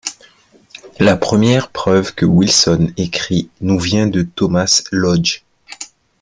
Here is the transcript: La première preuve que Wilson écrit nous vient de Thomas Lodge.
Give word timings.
La 0.99 1.15
première 1.15 1.69
preuve 1.69 2.15
que 2.15 2.25
Wilson 2.25 2.91
écrit 2.97 3.51
nous 3.61 3.77
vient 3.79 4.07
de 4.07 4.23
Thomas 4.23 4.81
Lodge. 4.91 5.43